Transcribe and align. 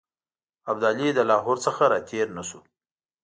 ابدالي 0.71 1.09
د 1.15 1.19
لاهور 1.29 1.57
څخه 1.65 1.83
را 1.91 1.99
تېر 2.09 2.27
نه 2.37 2.43
شو. 2.49 2.59